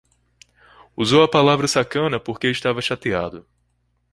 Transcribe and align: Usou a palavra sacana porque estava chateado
Usou 1.01 1.21
a 1.23 1.29
palavra 1.35 1.67
sacana 1.67 2.19
porque 2.19 2.47
estava 2.47 2.81
chateado 2.81 3.45